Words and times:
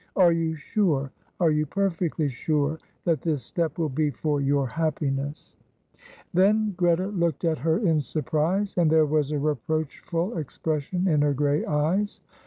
Are 0.15 0.31
you 0.31 0.55
sure, 0.55 1.11
are 1.39 1.51
you 1.51 1.67
perfectly 1.67 2.27
sure, 2.27 2.79
that 3.03 3.21
this 3.21 3.43
step 3.43 3.77
will 3.77 3.87
be 3.89 4.09
for 4.09 4.41
your 4.41 4.65
happiness" 4.65 5.55
Then 6.33 6.71
Greta 6.75 7.05
looked 7.05 7.45
at 7.45 7.59
her 7.59 7.77
in 7.77 8.01
surprise, 8.01 8.73
and 8.77 8.89
there 8.89 9.05
was 9.05 9.29
a 9.29 9.37
reproachful 9.37 10.39
expression 10.39 11.07
in 11.07 11.21
her 11.21 11.35
grey 11.35 11.63
eyes. 11.67 12.19